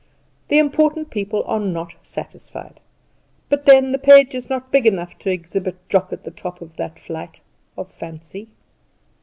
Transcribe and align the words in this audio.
The 0.47 0.57
Important 0.57 1.11
People 1.11 1.43
are 1.45 1.59
not 1.59 1.93
satisfied; 2.01 2.79
but 3.49 3.65
then 3.67 3.91
the 3.91 3.99
page 3.99 4.33
is 4.33 4.49
not 4.49 4.71
big 4.71 4.87
enough 4.87 5.15
to 5.19 5.29
exhibit 5.29 5.75
Jock 5.89 6.11
at 6.11 6.23
the 6.23 6.31
top 6.31 6.59
of 6.59 6.75
that 6.77 6.97
flight 6.97 7.39
of 7.77 7.87
fancy! 7.91 8.47